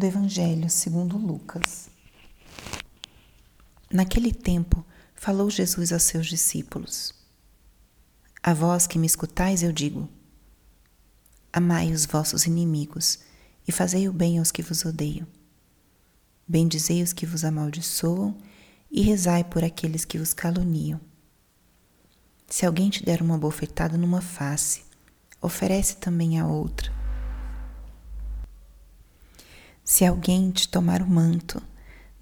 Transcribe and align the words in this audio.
do 0.00 0.06
Evangelho 0.06 0.70
segundo 0.70 1.18
Lucas. 1.18 1.90
Naquele 3.92 4.32
tempo, 4.32 4.82
falou 5.14 5.50
Jesus 5.50 5.92
aos 5.92 6.04
seus 6.04 6.26
discípulos: 6.26 7.14
A 8.42 8.54
vós 8.54 8.86
que 8.86 8.98
me 8.98 9.06
escutais, 9.06 9.62
eu 9.62 9.70
digo: 9.70 10.08
Amai 11.52 11.92
os 11.92 12.06
vossos 12.06 12.46
inimigos 12.46 13.18
e 13.68 13.72
fazei 13.72 14.08
o 14.08 14.12
bem 14.12 14.38
aos 14.38 14.50
que 14.50 14.62
vos 14.62 14.86
odeiam. 14.86 15.26
Bendizei 16.48 17.02
os 17.02 17.12
que 17.12 17.26
vos 17.26 17.44
amaldiçoam 17.44 18.34
e 18.90 19.02
rezai 19.02 19.44
por 19.44 19.62
aqueles 19.62 20.06
que 20.06 20.18
vos 20.18 20.32
caluniam. 20.32 20.98
Se 22.48 22.64
alguém 22.64 22.88
te 22.88 23.04
der 23.04 23.20
uma 23.20 23.36
bofetada 23.36 23.98
numa 23.98 24.22
face, 24.22 24.82
oferece 25.42 25.96
também 25.96 26.40
a 26.40 26.46
outra. 26.46 26.99
Se 29.90 30.04
alguém 30.04 30.52
te 30.52 30.68
tomar 30.68 31.02
o 31.02 31.10
manto, 31.10 31.60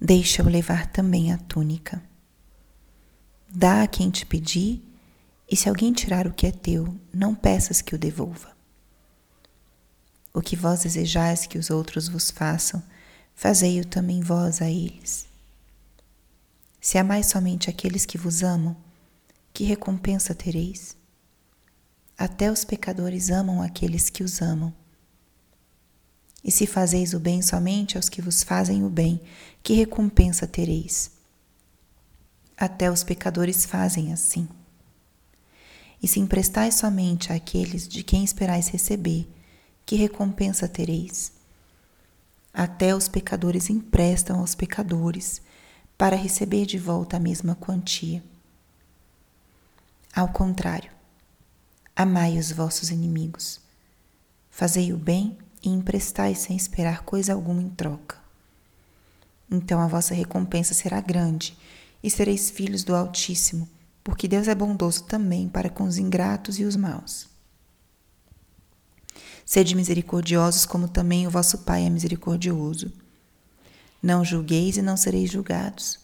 deixa-o 0.01 0.49
levar 0.49 0.87
também 0.87 1.31
a 1.31 1.37
túnica. 1.37 2.01
Dá 3.47 3.83
a 3.83 3.87
quem 3.87 4.09
te 4.09 4.25
pedir, 4.25 4.83
e 5.47 5.55
se 5.55 5.69
alguém 5.69 5.93
tirar 5.93 6.25
o 6.25 6.33
que 6.33 6.47
é 6.47 6.51
teu, 6.51 6.91
não 7.13 7.35
peças 7.35 7.79
que 7.79 7.93
o 7.93 7.97
devolva. 7.97 8.57
O 10.33 10.41
que 10.41 10.55
vós 10.55 10.81
desejais 10.81 11.45
que 11.45 11.59
os 11.59 11.69
outros 11.69 12.07
vos 12.07 12.31
façam, 12.31 12.81
fazei-o 13.35 13.85
também 13.85 14.19
vós 14.19 14.63
a 14.63 14.67
eles. 14.67 15.27
Se 16.81 16.97
amais 16.97 17.27
somente 17.27 17.69
aqueles 17.69 18.03
que 18.03 18.17
vos 18.17 18.41
amam, 18.41 18.75
que 19.53 19.63
recompensa 19.63 20.33
tereis? 20.33 20.97
Até 22.17 22.51
os 22.51 22.65
pecadores 22.65 23.29
amam 23.29 23.61
aqueles 23.61 24.09
que 24.09 24.23
os 24.23 24.41
amam. 24.41 24.73
E 26.43 26.51
se 26.51 26.65
fazeis 26.65 27.13
o 27.13 27.19
bem 27.19 27.41
somente 27.41 27.97
aos 27.97 28.07
que 28.07 28.21
vos 28.21 28.43
fazem 28.43 28.83
o 28.83 28.89
bem, 28.89 29.21
que 29.61 29.73
recompensa 29.73 30.47
tereis? 30.47 31.11
Até 32.57 32.89
os 32.89 33.03
pecadores 33.03 33.65
fazem 33.65 34.13
assim. 34.13 34.47
E 36.01 36.07
se 36.07 36.19
emprestais 36.19 36.75
somente 36.75 37.33
àqueles 37.33 37.87
de 37.87 38.03
quem 38.03 38.23
esperais 38.23 38.69
receber, 38.69 39.27
que 39.85 39.95
recompensa 39.95 40.67
tereis? 40.67 41.33
Até 42.53 42.95
os 42.95 43.07
pecadores 43.07 43.69
emprestam 43.69 44.39
aos 44.39 44.55
pecadores, 44.55 45.41
para 45.97 46.15
receber 46.15 46.65
de 46.65 46.77
volta 46.77 47.17
a 47.17 47.19
mesma 47.19 47.55
quantia. 47.55 48.23
Ao 50.15 50.29
contrário, 50.29 50.89
amai 51.93 52.37
os 52.37 52.53
vossos 52.53 52.89
inimigos, 52.89 53.59
fazei 54.49 54.93
o 54.93 54.97
bem 54.97 55.37
e 55.63 55.69
emprestai 55.69 56.35
sem 56.35 56.55
esperar 56.55 57.03
coisa 57.03 57.33
alguma 57.33 57.61
em 57.61 57.69
troca. 57.69 58.17
Então 59.49 59.79
a 59.79 59.87
vossa 59.87 60.13
recompensa 60.13 60.73
será 60.73 61.01
grande 61.01 61.57
e 62.03 62.09
sereis 62.09 62.49
filhos 62.49 62.83
do 62.83 62.95
Altíssimo, 62.95 63.67
porque 64.03 64.27
Deus 64.27 64.47
é 64.47 64.55
bondoso 64.55 65.03
também 65.03 65.49
para 65.49 65.69
com 65.69 65.83
os 65.83 65.97
ingratos 65.97 66.59
e 66.59 66.63
os 66.63 66.75
maus. 66.75 67.27
Sede 69.45 69.75
misericordiosos, 69.75 70.65
como 70.65 70.87
também 70.87 71.25
o 71.25 71.31
vosso 71.31 71.59
Pai 71.59 71.83
é 71.83 71.89
misericordioso. 71.89 72.93
Não 74.01 74.23
julgueis 74.23 74.77
e 74.77 74.81
não 74.81 74.95
sereis 74.95 75.31
julgados. 75.31 75.99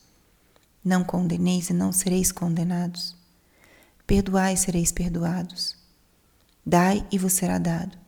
Não 0.83 1.03
condeneis 1.03 1.69
e 1.69 1.73
não 1.73 1.91
sereis 1.91 2.31
condenados. 2.31 3.15
Perdoai 4.07 4.55
e 4.55 4.57
sereis 4.57 4.91
perdoados. 4.91 5.75
Dai 6.65 7.05
e 7.11 7.19
vos 7.19 7.33
será 7.33 7.59
dado. 7.59 8.04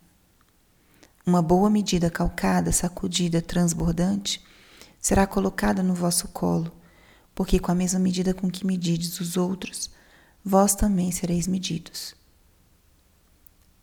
Uma 1.28 1.42
boa 1.42 1.70
medida 1.70 2.10
calcada, 2.10 2.72
sacudida, 2.72 3.42
transbordante, 3.42 4.42
será 4.98 5.28
colocada 5.28 5.84
no 5.84 5.94
vosso 5.94 6.30
colo, 6.30 6.72
porque 7.36 7.60
com 7.60 7.70
a 7.70 7.76
mesma 7.76 8.00
medida 8.00 8.34
com 8.34 8.50
que 8.50 8.66
medides 8.66 9.20
os 9.20 9.36
outros, 9.36 9.92
vós 10.42 10.74
também 10.74 11.12
sereis 11.12 11.46
medidos. 11.46 12.16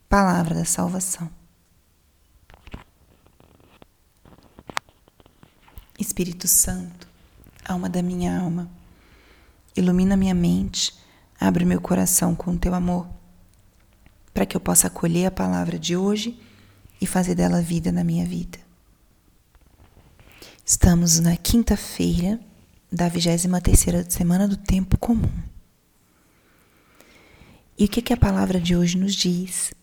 Palavra 0.08 0.54
da 0.54 0.64
salvação. 0.64 1.30
Espírito 5.98 6.48
Santo, 6.48 7.06
alma 7.62 7.90
da 7.90 8.00
minha 8.00 8.40
alma, 8.40 8.70
ilumina 9.76 10.16
minha 10.16 10.34
mente, 10.34 10.94
abre 11.38 11.66
meu 11.66 11.78
coração 11.82 12.34
com 12.34 12.52
o 12.52 12.58
teu 12.58 12.74
amor, 12.74 13.06
para 14.32 14.46
que 14.46 14.56
eu 14.56 14.60
possa 14.62 14.86
acolher 14.86 15.26
a 15.26 15.30
palavra 15.30 15.78
de 15.78 15.94
hoje 15.94 16.40
e 17.00 17.06
fazer 17.06 17.34
dela 17.34 17.60
vida 17.60 17.92
na 17.92 18.04
minha 18.04 18.24
vida. 18.24 18.58
Estamos 20.64 21.20
na 21.20 21.36
quinta-feira 21.36 22.40
da 22.90 23.08
23 23.08 23.62
terceira 23.62 24.10
semana 24.10 24.48
do 24.48 24.56
tempo 24.56 24.96
comum. 24.96 25.30
E 27.76 27.84
o 27.84 27.88
que, 27.88 28.00
que 28.00 28.12
a 28.12 28.16
palavra 28.16 28.60
de 28.60 28.76
hoje 28.76 28.96
nos 28.96 29.14
diz? 29.14 29.74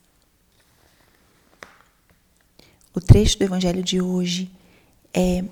O 2.94 3.02
trecho 3.02 3.38
do 3.38 3.44
evangelho 3.44 3.84
de 3.84 4.02
hoje 4.02 4.52
é 5.14 5.44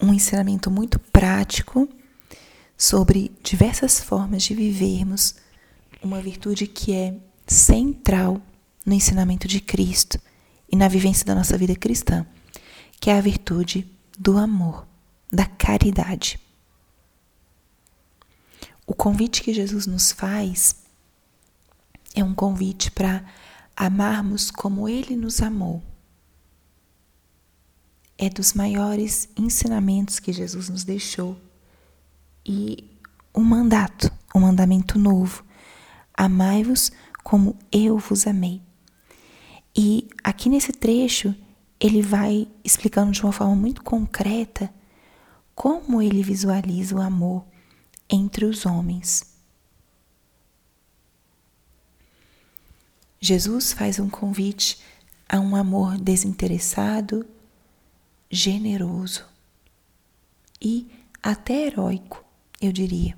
um 0.00 0.12
ensinamento 0.12 0.70
muito 0.70 0.98
prático 0.98 1.88
sobre 2.76 3.30
diversas 3.42 4.00
formas 4.00 4.42
de 4.42 4.54
vivermos 4.54 5.36
uma 6.02 6.20
virtude 6.20 6.66
que 6.66 6.92
é 6.92 7.14
central 7.46 8.42
no 8.84 8.94
ensinamento 8.94 9.46
de 9.46 9.60
Cristo 9.60 10.18
e 10.70 10.76
na 10.76 10.88
vivência 10.88 11.24
da 11.24 11.34
nossa 11.34 11.56
vida 11.56 11.74
cristã, 11.76 12.26
que 13.00 13.10
é 13.10 13.16
a 13.16 13.20
virtude 13.20 13.90
do 14.18 14.38
amor, 14.38 14.86
da 15.32 15.46
caridade. 15.46 16.40
O 18.86 18.94
convite 18.94 19.42
que 19.42 19.54
Jesus 19.54 19.86
nos 19.86 20.12
faz 20.12 20.76
é 22.14 22.22
um 22.22 22.34
convite 22.34 22.90
para 22.90 23.24
amarmos 23.76 24.50
como 24.50 24.88
Ele 24.88 25.16
nos 25.16 25.40
amou 25.40 25.82
é 28.24 28.30
dos 28.30 28.52
maiores 28.52 29.28
ensinamentos 29.36 30.20
que 30.20 30.32
Jesus 30.32 30.68
nos 30.68 30.84
deixou. 30.84 31.36
E 32.46 32.88
um 33.34 33.42
mandato, 33.42 34.12
um 34.32 34.40
mandamento 34.40 34.96
novo: 34.96 35.44
amai-vos 36.14 36.92
como 37.24 37.56
eu 37.72 37.98
vos 37.98 38.26
amei. 38.26 38.62
E 39.74 40.08
aqui 40.22 40.48
nesse 40.48 40.72
trecho, 40.72 41.34
ele 41.80 42.02
vai 42.02 42.46
explicando 42.62 43.10
de 43.10 43.22
uma 43.22 43.32
forma 43.32 43.56
muito 43.56 43.82
concreta 43.82 44.72
como 45.54 46.00
ele 46.00 46.22
visualiza 46.22 46.94
o 46.94 47.00
amor 47.00 47.44
entre 48.08 48.44
os 48.44 48.66
homens. 48.66 49.32
Jesus 53.20 53.72
faz 53.72 53.98
um 53.98 54.10
convite 54.10 54.78
a 55.28 55.40
um 55.40 55.56
amor 55.56 55.96
desinteressado, 55.98 57.26
generoso 58.30 59.24
e 60.60 60.90
até 61.22 61.66
heróico, 61.66 62.24
eu 62.60 62.72
diria. 62.72 63.16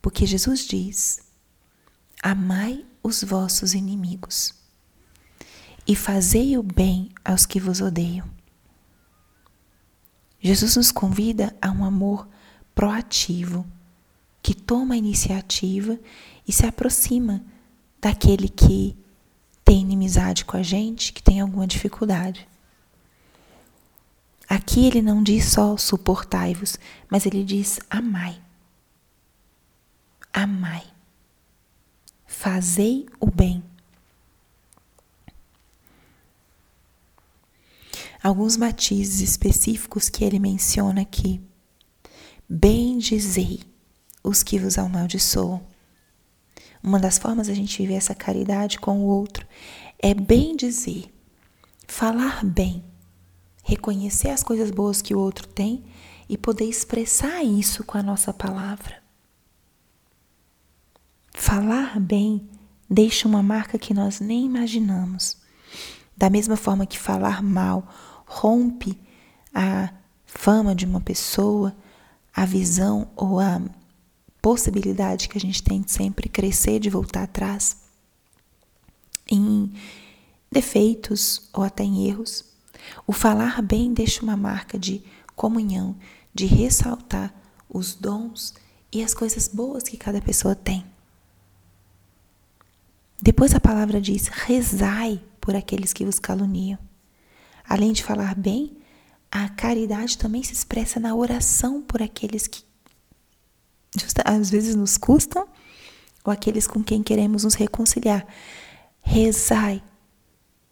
Porque 0.00 0.26
Jesus 0.26 0.66
diz: 0.66 1.20
Amai 2.22 2.84
os 3.02 3.22
vossos 3.22 3.74
inimigos 3.74 4.61
e 5.86 5.96
fazei 5.96 6.56
o 6.56 6.62
bem 6.62 7.10
aos 7.24 7.46
que 7.46 7.60
vos 7.60 7.80
odeiam. 7.80 8.28
Jesus 10.40 10.76
nos 10.76 10.90
convida 10.90 11.54
a 11.60 11.70
um 11.70 11.84
amor 11.84 12.28
proativo, 12.74 13.64
que 14.42 14.54
toma 14.54 14.94
a 14.94 14.96
iniciativa 14.98 15.98
e 16.46 16.52
se 16.52 16.66
aproxima 16.66 17.44
daquele 18.00 18.48
que 18.48 18.96
tem 19.64 19.82
inimizade 19.82 20.44
com 20.44 20.56
a 20.56 20.62
gente, 20.62 21.12
que 21.12 21.22
tem 21.22 21.40
alguma 21.40 21.66
dificuldade. 21.66 22.48
Aqui 24.48 24.86
ele 24.86 25.00
não 25.00 25.22
diz 25.22 25.46
só 25.46 25.76
suportai-vos, 25.76 26.78
mas 27.08 27.24
ele 27.24 27.44
diz 27.44 27.78
amai. 27.88 28.40
Amai. 30.32 30.84
Fazei 32.26 33.06
o 33.20 33.30
bem. 33.30 33.62
Alguns 38.22 38.56
matizes 38.56 39.20
específicos 39.20 40.08
que 40.08 40.24
ele 40.24 40.38
menciona 40.38 41.00
aqui. 41.02 41.40
Bendizei 42.48 43.60
os 44.22 44.42
que 44.42 44.58
vos 44.58 44.78
amaldiçoam. 44.78 45.60
Uma 46.82 46.98
das 46.98 47.18
formas 47.18 47.48
a 47.48 47.54
gente 47.54 47.78
viver 47.78 47.94
essa 47.94 48.14
caridade 48.14 48.78
com 48.78 49.00
o 49.00 49.06
outro 49.06 49.46
é 49.98 50.14
bem 50.14 50.56
dizer, 50.56 51.12
falar 51.86 52.44
bem 52.44 52.84
reconhecer 53.62 54.28
as 54.28 54.42
coisas 54.42 54.70
boas 54.70 55.00
que 55.00 55.14
o 55.14 55.18
outro 55.18 55.46
tem 55.46 55.84
e 56.28 56.36
poder 56.36 56.64
expressar 56.64 57.42
isso 57.42 57.84
com 57.84 57.96
a 57.96 58.02
nossa 58.02 58.32
palavra. 58.32 59.02
Falar 61.34 61.98
bem 61.98 62.48
deixa 62.90 63.26
uma 63.26 63.42
marca 63.42 63.78
que 63.78 63.94
nós 63.94 64.20
nem 64.20 64.44
imaginamos. 64.44 65.38
Da 66.16 66.28
mesma 66.28 66.56
forma 66.56 66.86
que 66.86 66.98
falar 66.98 67.42
mal 67.42 67.88
rompe 68.32 68.98
a 69.54 69.92
fama 70.24 70.74
de 70.74 70.86
uma 70.86 71.00
pessoa, 71.00 71.76
a 72.34 72.46
visão 72.46 73.08
ou 73.14 73.38
a 73.38 73.60
possibilidade 74.40 75.28
que 75.28 75.36
a 75.36 75.40
gente 75.40 75.62
tem 75.62 75.82
de 75.82 75.92
sempre 75.92 76.28
crescer, 76.28 76.80
de 76.80 76.88
voltar 76.88 77.24
atrás 77.24 77.76
em 79.30 79.72
defeitos 80.50 81.48
ou 81.52 81.62
até 81.62 81.84
em 81.84 82.08
erros. 82.08 82.44
O 83.06 83.12
falar 83.12 83.60
bem 83.60 83.92
deixa 83.92 84.22
uma 84.22 84.36
marca 84.36 84.78
de 84.78 85.02
comunhão, 85.36 85.94
de 86.34 86.46
ressaltar 86.46 87.32
os 87.68 87.94
dons 87.94 88.54
e 88.90 89.04
as 89.04 89.14
coisas 89.14 89.46
boas 89.46 89.84
que 89.84 89.96
cada 89.96 90.20
pessoa 90.20 90.54
tem. 90.54 90.84
Depois 93.20 93.54
a 93.54 93.60
palavra 93.60 94.00
diz: 94.00 94.26
rezai 94.26 95.22
por 95.40 95.54
aqueles 95.54 95.92
que 95.92 96.04
vos 96.04 96.18
caluniam. 96.18 96.78
Além 97.68 97.92
de 97.92 98.02
falar 98.02 98.34
bem, 98.34 98.76
a 99.30 99.48
caridade 99.48 100.18
também 100.18 100.42
se 100.42 100.52
expressa 100.52 101.00
na 101.00 101.14
oração 101.14 101.80
por 101.82 102.02
aqueles 102.02 102.46
que 102.46 102.64
às 104.24 104.50
vezes 104.50 104.74
nos 104.74 104.96
custam 104.96 105.46
ou 106.24 106.32
aqueles 106.32 106.66
com 106.66 106.82
quem 106.82 107.02
queremos 107.02 107.44
nos 107.44 107.54
reconciliar. 107.54 108.26
Rezai. 109.00 109.82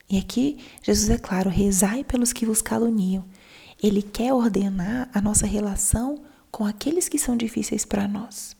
E 0.08 0.18
aqui 0.18 0.64
Jesus 0.82 1.08
é 1.10 1.18
claro: 1.18 1.48
rezai 1.50 2.04
pelos 2.04 2.32
que 2.32 2.46
vos 2.46 2.62
caluniam. 2.62 3.24
Ele 3.82 4.02
quer 4.02 4.32
ordenar 4.32 5.08
a 5.14 5.20
nossa 5.20 5.46
relação 5.46 6.22
com 6.50 6.66
aqueles 6.66 7.08
que 7.08 7.18
são 7.18 7.36
difíceis 7.36 7.84
para 7.84 8.06
nós. 8.06 8.56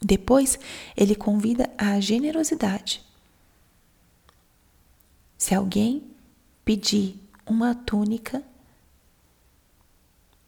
Depois, 0.00 0.58
ele 0.94 1.14
convida 1.14 1.70
a 1.78 1.98
generosidade. 1.98 3.02
Se 5.38 5.54
alguém 5.54 6.15
pedir 6.66 7.22
uma 7.46 7.76
túnica, 7.76 8.42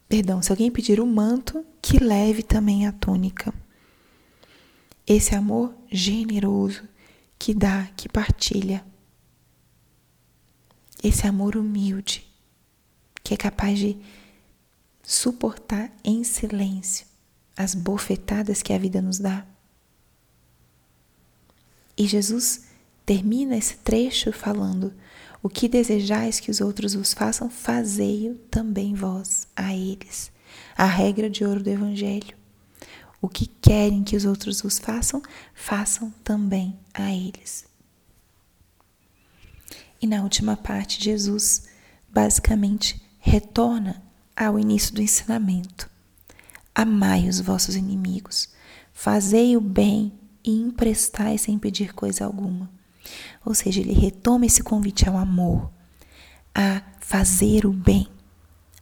perdão, 0.09 0.43
se 0.43 0.51
alguém 0.51 0.69
pedir 0.69 0.99
o 0.99 1.05
um 1.05 1.15
manto, 1.15 1.65
que 1.81 2.03
leve 2.03 2.43
também 2.43 2.89
a 2.89 2.93
túnica. 2.93 3.55
Esse 5.07 5.37
amor 5.37 5.73
generoso 5.91 6.83
que 7.39 7.55
dá, 7.55 7.89
que 7.97 8.09
partilha. 8.09 8.85
Esse 11.01 11.25
amor 11.25 11.57
humilde 11.57 12.27
que 13.23 13.33
é 13.33 13.37
capaz 13.37 13.79
de 13.79 13.97
suportar 15.03 15.93
em 16.03 16.25
silêncio 16.25 17.07
as 17.57 17.75
bofetadas 17.75 18.61
que 18.61 18.73
a 18.73 18.79
vida 18.79 19.01
nos 19.01 19.21
dá. 19.21 19.47
E 21.97 22.07
Jesus 22.09 22.65
termina 23.07 23.57
esse 23.57 23.77
trecho 23.77 24.33
falando: 24.33 24.93
O 25.43 25.49
que 25.49 25.69
desejais 25.69 26.41
que 26.41 26.51
os 26.51 26.61
outros 26.61 26.95
vos 26.95 27.13
façam, 27.13 27.49
fazei-o 27.49 28.35
também 28.51 28.95
vós 28.95 29.47
a 29.55 29.75
eles. 29.75 30.33
A 30.77 30.85
regra 30.85 31.31
de 31.31 31.45
ouro 31.45 31.63
do 31.63 31.71
Evangelho. 31.71 32.37
O 33.21 33.29
que 33.29 33.47
querem 33.47 34.03
que 34.03 34.17
os 34.17 34.25
outros 34.25 34.61
vos 34.61 34.79
façam, 34.79 35.23
façam 35.55 36.11
também 36.25 36.79
a 36.93 37.13
eles. 37.13 37.67
E 40.01 40.07
na 40.07 40.23
última 40.23 40.57
parte, 40.57 41.03
Jesus 41.03 41.69
basicamente 42.09 43.01
retorna 43.19 44.03
ao 44.37 44.59
início 44.59 44.95
do 44.95 45.03
ensinamento. 45.03 45.91
Amai 46.75 47.29
os 47.29 47.41
vossos 47.41 47.75
inimigos, 47.75 48.49
fazei 48.93 49.57
o 49.57 49.61
bem 49.61 50.13
e 50.45 50.53
emprestai 50.53 51.37
sem 51.37 51.59
pedir 51.59 51.93
coisa 51.93 52.25
alguma. 52.25 52.78
Ou 53.45 53.55
seja, 53.55 53.81
ele 53.81 53.93
retoma 53.93 54.47
esse 54.47 54.63
convite 54.63 55.09
ao 55.09 55.17
amor, 55.17 55.71
a 56.55 56.83
fazer 57.01 57.67
o 57.67 57.73
bem, 57.73 58.09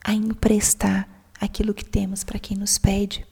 a 0.02 0.14
emprestar 0.14 1.08
aquilo 1.40 1.74
que 1.74 1.84
temos 1.84 2.24
para 2.24 2.38
quem 2.38 2.56
nos 2.56 2.78
pede. 2.78 3.26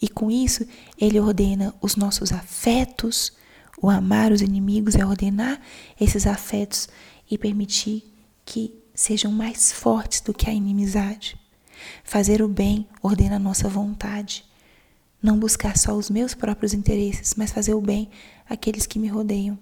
E 0.00 0.08
com 0.08 0.30
isso, 0.30 0.66
ele 0.98 1.20
ordena 1.20 1.74
os 1.80 1.94
nossos 1.94 2.32
afetos, 2.32 3.32
o 3.80 3.88
amar 3.88 4.32
os 4.32 4.40
inimigos 4.40 4.94
é 4.94 5.04
ordenar 5.04 5.60
esses 6.00 6.26
afetos 6.26 6.88
e 7.30 7.38
permitir 7.38 8.04
que 8.44 8.72
sejam 8.94 9.30
mais 9.30 9.72
fortes 9.72 10.20
do 10.20 10.34
que 10.34 10.48
a 10.48 10.52
inimizade. 10.52 11.36
Fazer 12.04 12.42
o 12.42 12.48
bem 12.48 12.86
ordena 13.02 13.36
a 13.36 13.40
nossa 13.40 13.68
vontade. 13.68 14.44
Não 15.22 15.38
buscar 15.38 15.78
só 15.78 15.94
os 15.94 16.10
meus 16.10 16.34
próprios 16.34 16.74
interesses, 16.74 17.34
mas 17.36 17.52
fazer 17.52 17.74
o 17.74 17.80
bem 17.80 18.10
àqueles 18.48 18.86
que 18.86 18.98
me 18.98 19.06
rodeiam. 19.06 19.58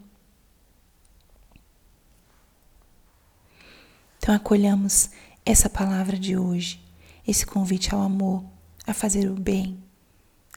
Então 4.17 4.35
acolhamos 4.35 5.11
essa 5.45 5.69
palavra 5.69 6.19
de 6.19 6.37
hoje, 6.37 6.81
esse 7.27 7.45
convite 7.45 7.95
ao 7.95 8.01
amor, 8.01 8.45
a 8.87 8.95
fazer 8.95 9.31
o 9.31 9.35
bem, 9.35 9.83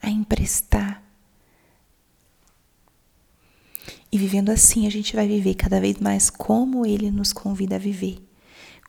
a 0.02 0.10
emprestar. 0.10 1.02
E 4.12 4.18
vivendo 4.18 4.50
assim, 4.50 4.86
a 4.86 4.92
gente 4.92 5.16
vai 5.16 5.28
viver 5.28 5.56
cada 5.56 5.82
vez 5.82 5.98
mais 5.98 6.30
como 6.30 6.86
Ele 6.86 7.10
nos 7.10 7.34
convida 7.34 7.76
a 7.76 7.80
viver, 7.80 8.22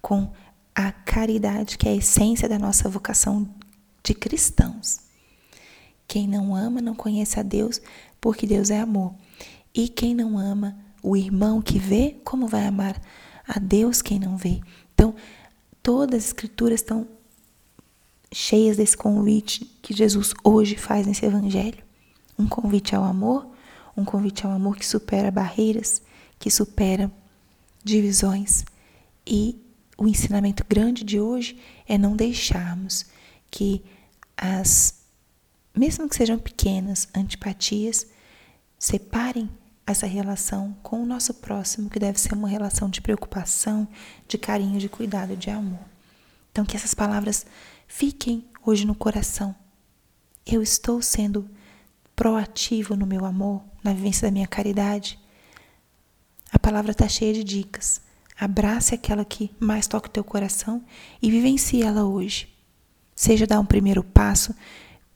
com 0.02 0.31
a 0.75 0.93
caridade, 0.93 1.78
que 1.78 1.88
é 1.88 1.93
a 1.93 1.96
essência 1.96 2.49
da 2.49 2.58
nossa 2.58 2.88
vocação 2.88 3.49
de 4.02 4.12
cristãos. 4.12 5.04
Quem 6.14 6.28
não 6.28 6.55
ama 6.55 6.81
não 6.81 6.94
conhece 6.94 7.40
a 7.40 7.43
Deus, 7.43 7.81
porque 8.20 8.46
Deus 8.46 8.70
é 8.70 8.78
amor. 8.78 9.16
E 9.75 9.88
quem 9.88 10.14
não 10.14 10.38
ama 10.38 10.78
o 11.02 11.16
irmão 11.16 11.61
que 11.61 11.76
vê, 11.76 12.20
como 12.22 12.46
vai 12.46 12.64
amar 12.69 13.02
a 13.44 13.58
Deus 13.58 14.00
quem 14.00 14.20
não 14.20 14.37
vê? 14.37 14.61
Então, 14.94 15.12
todas 15.82 16.20
as 16.20 16.26
escrituras 16.26 16.78
estão 16.78 17.05
cheias 18.32 18.76
desse 18.76 18.96
convite 18.96 19.64
que 19.82 19.93
Jesus 19.93 20.32
hoje 20.44 20.76
faz 20.76 21.05
nesse 21.05 21.26
evangelho. 21.26 21.82
Um 22.38 22.46
convite 22.46 22.94
ao 22.94 23.02
amor, 23.02 23.49
um 23.96 24.05
convite 24.05 24.46
ao 24.46 24.52
amor 24.52 24.76
que 24.76 24.87
supera 24.87 25.32
barreiras, 25.32 26.00
que 26.38 26.49
supera 26.49 27.11
divisões 27.82 28.64
e 29.26 29.61
o 29.99 30.06
ensinamento 30.06 30.64
grande 30.69 31.02
de 31.02 31.19
hoje 31.19 31.58
é 31.88 31.99
não 31.99 32.14
deixarmos 32.14 33.05
que 33.50 33.82
as, 34.37 35.04
mesmo 35.75 36.09
que 36.09 36.17
sejam 36.17 36.38
pequenas, 36.38 37.09
antipatias, 37.15 38.06
separem 38.79 39.50
essa 39.87 40.06
relação 40.06 40.76
com 40.82 41.03
o 41.03 41.06
nosso 41.06 41.35
próximo, 41.35 41.91
que 41.91 41.99
deve 41.99 42.19
ser 42.19 42.33
uma 42.33 42.49
relação 42.49 42.88
de 42.88 43.00
preocupação, 43.00 43.87
de 44.26 44.38
carinho, 44.38 44.78
de 44.78 44.88
cuidado, 44.88 45.37
de 45.37 45.50
amor. 45.50 45.81
Então, 46.50 46.64
que 46.64 46.76
essas 46.76 46.95
palavras 46.95 47.45
fiquem 47.87 48.45
hoje 48.64 48.87
no 48.87 48.95
coração. 48.95 49.54
Eu 50.47 50.62
estou 50.62 51.02
sendo 51.02 51.50
proativo 52.14 52.97
no 52.97 53.07
meu 53.07 53.25
amor, 53.25 53.62
na 53.83 53.93
vivência 53.93 54.28
da 54.28 54.33
minha 54.33 54.47
caridade. 54.47 55.19
A 56.52 56.59
palavra 56.59 56.93
está 56.93 57.09
cheia 57.09 57.35
de 57.35 57.43
dicas. 57.43 58.00
Abrace 58.38 58.95
aquela 58.95 59.25
que 59.25 59.50
mais 59.59 59.87
toca 59.87 60.09
o 60.09 60.12
teu 60.12 60.25
coração 60.25 60.85
e 61.21 61.31
vivencie 61.31 61.83
ela 61.83 62.04
hoje. 62.04 62.49
Seja 63.14 63.47
dar 63.47 63.61
um 63.61 63.66
primeiro 63.66 64.02
passo 64.02 64.54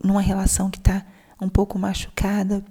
numa 0.03 0.21
relação 0.21 0.71
que 0.71 0.79
está 0.79 1.05
um 1.41 1.49
pouco 1.49 1.79
machucada, 1.79 2.65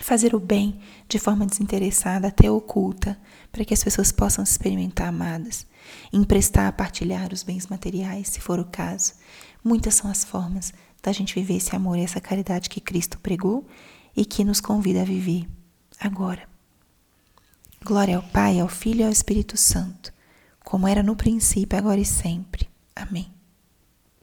fazer 0.00 0.34
o 0.34 0.40
bem 0.40 0.78
de 1.08 1.18
forma 1.18 1.46
desinteressada, 1.46 2.28
até 2.28 2.50
oculta, 2.50 3.18
para 3.50 3.64
que 3.64 3.74
as 3.74 3.82
pessoas 3.82 4.10
possam 4.10 4.44
se 4.44 4.52
experimentar 4.52 5.08
amadas, 5.08 5.66
emprestar, 6.12 6.72
partilhar 6.72 7.32
os 7.32 7.42
bens 7.42 7.66
materiais, 7.66 8.28
se 8.28 8.40
for 8.40 8.58
o 8.58 8.64
caso. 8.64 9.14
Muitas 9.62 9.94
são 9.94 10.10
as 10.10 10.24
formas 10.24 10.72
da 11.02 11.12
gente 11.12 11.34
viver 11.34 11.56
esse 11.56 11.74
amor 11.76 11.98
e 11.98 12.02
essa 12.02 12.20
caridade 12.20 12.68
que 12.68 12.80
Cristo 12.80 13.18
pregou 13.18 13.66
e 14.16 14.24
que 14.24 14.44
nos 14.44 14.60
convida 14.60 15.02
a 15.02 15.04
viver 15.04 15.48
agora. 16.00 16.42
Glória 17.84 18.16
ao 18.16 18.22
Pai, 18.22 18.58
ao 18.58 18.68
Filho 18.68 19.00
e 19.00 19.04
ao 19.04 19.10
Espírito 19.10 19.56
Santo, 19.56 20.12
como 20.64 20.88
era 20.88 21.02
no 21.02 21.14
princípio, 21.14 21.78
agora 21.78 22.00
e 22.00 22.04
sempre. 22.04 22.68
Amém. 22.96 23.33